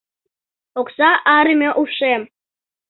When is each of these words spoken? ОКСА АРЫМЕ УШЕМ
ОКСА 0.79 1.09
АРЫМЕ 1.35 1.69
УШЕМ 1.81 2.21